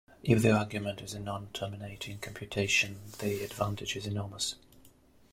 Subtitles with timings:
[0.23, 4.55] If the argument is a non-terminating computation, the advantage is enormous.